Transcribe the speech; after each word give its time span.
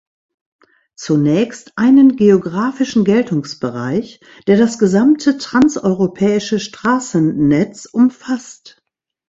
Zunächst 0.95 1.73
einen 1.75 2.15
geografischen 2.15 3.05
Geltungsbereich, 3.05 4.19
der 4.47 4.57
das 4.57 4.79
gesamte 4.79 5.37
transeuropäische 5.37 6.59
Straßennetz 6.59 7.85
umfasst. 7.85 8.81